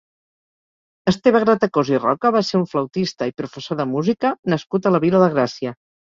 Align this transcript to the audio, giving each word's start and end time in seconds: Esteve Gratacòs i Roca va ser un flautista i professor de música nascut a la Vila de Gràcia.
Esteve 1.11 1.41
Gratacòs 1.43 1.91
i 1.93 1.99
Roca 2.05 2.31
va 2.37 2.41
ser 2.47 2.57
un 2.61 2.65
flautista 2.73 3.29
i 3.33 3.35
professor 3.43 3.79
de 3.83 3.87
música 3.93 4.33
nascut 4.55 4.91
a 4.91 4.95
la 4.97 5.05
Vila 5.07 5.23
de 5.27 5.31
Gràcia. 5.39 5.77